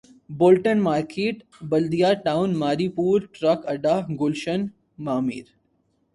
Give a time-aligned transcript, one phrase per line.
[0.37, 1.43] Bolton market
[1.69, 4.65] Baldia town Mauripur truck اڈہ گلشن
[4.97, 5.45] معمار